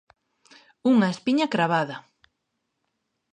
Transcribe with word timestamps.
Unha 0.91 1.11
espiña 1.13 1.51
cravada. 1.53 1.97